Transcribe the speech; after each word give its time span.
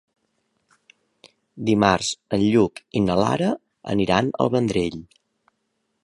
Dimarts 1.69 2.09
en 2.37 2.45
Lluc 2.53 2.81
i 2.99 3.03
na 3.09 3.17
Lara 3.21 3.51
aniran 3.95 4.31
al 4.45 4.51
Vendrell. 4.55 4.97